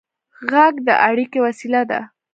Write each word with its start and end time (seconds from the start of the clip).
غږ 0.51 0.73
د 0.87 0.89
اړیکې 1.07 1.39
وسیله 1.45 1.81
ده. 1.89 1.99